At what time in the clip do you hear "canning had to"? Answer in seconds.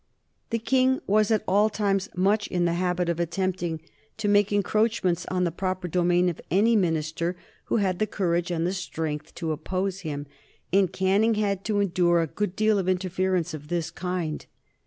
10.91-11.79